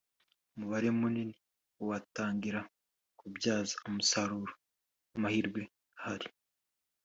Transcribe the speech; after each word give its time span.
umubare 0.53 0.89
munini 0.99 1.35
watangira 1.87 2.61
kubyaza 3.19 3.73
umusaruro 3.89 4.53
amahirwe 5.15 5.61
ahari 5.99 6.27